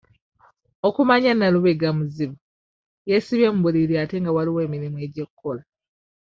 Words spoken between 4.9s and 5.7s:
egy'okukola.